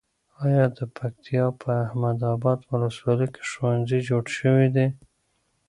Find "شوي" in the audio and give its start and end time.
4.37-4.67